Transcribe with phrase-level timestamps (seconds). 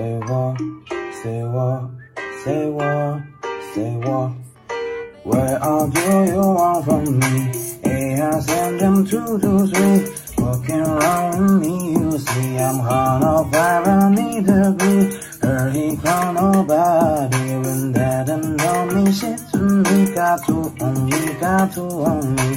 [0.00, 0.58] Say what?
[1.22, 1.90] Say what?
[2.42, 3.22] Say what?
[3.74, 4.30] Say what?
[5.24, 6.00] Where all do
[6.32, 7.52] you want from me?
[7.84, 10.00] Hey, I send them two to three.
[10.42, 15.18] Walking around me, you see, I'm hot off where I need to be.
[15.46, 20.14] Early call nobody when that and know me shit to me.
[20.14, 22.56] Got to only, got to only.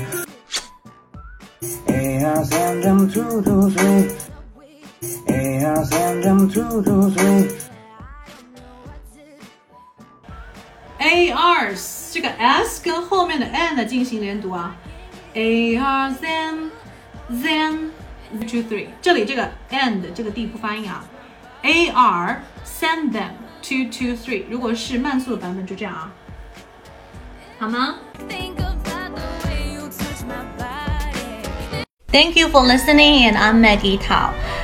[1.87, 4.33] Hey, I send them two to three.
[5.26, 7.50] Hey, I send them two to three.
[11.00, 11.74] A R
[12.12, 14.74] 这个 S 跟后面的 N 进行连读啊，
[15.34, 16.70] A R then
[17.30, 17.90] then
[18.30, 21.04] two three，这里这个 and 这个 D 不发音啊，
[21.62, 23.30] A R send them
[23.62, 26.10] two two three，如果是慢速的版本就这样啊，
[27.60, 27.94] 好吗？
[28.28, 31.84] Think about the way you touch my body.
[32.10, 34.32] Thank you for listening, and I'm Maggie Tao。